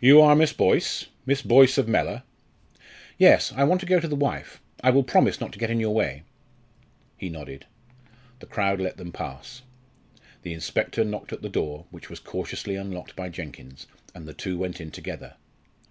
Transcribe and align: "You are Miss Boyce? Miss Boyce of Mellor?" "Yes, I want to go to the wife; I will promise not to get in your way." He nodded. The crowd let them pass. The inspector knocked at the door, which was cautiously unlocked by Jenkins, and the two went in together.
"You 0.00 0.22
are 0.22 0.34
Miss 0.34 0.54
Boyce? 0.54 1.08
Miss 1.26 1.42
Boyce 1.42 1.76
of 1.76 1.86
Mellor?" 1.86 2.22
"Yes, 3.18 3.52
I 3.54 3.62
want 3.64 3.80
to 3.82 3.86
go 3.86 4.00
to 4.00 4.08
the 4.08 4.16
wife; 4.16 4.58
I 4.82 4.88
will 4.88 5.02
promise 5.04 5.38
not 5.38 5.52
to 5.52 5.58
get 5.58 5.68
in 5.68 5.78
your 5.78 5.92
way." 5.94 6.22
He 7.18 7.28
nodded. 7.28 7.66
The 8.38 8.46
crowd 8.46 8.80
let 8.80 8.96
them 8.96 9.12
pass. 9.12 9.60
The 10.40 10.54
inspector 10.54 11.04
knocked 11.04 11.34
at 11.34 11.42
the 11.42 11.50
door, 11.50 11.84
which 11.90 12.08
was 12.08 12.20
cautiously 12.20 12.74
unlocked 12.76 13.14
by 13.14 13.28
Jenkins, 13.28 13.86
and 14.14 14.26
the 14.26 14.32
two 14.32 14.56
went 14.56 14.80
in 14.80 14.90
together. 14.90 15.34